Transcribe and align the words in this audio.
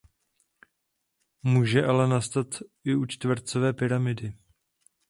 Může 1.43 1.85
ale 1.85 2.07
nastat 2.07 2.47
i 2.83 2.95
u 2.95 3.05
čtvercové 3.05 3.73
pyramidy. 3.73 4.33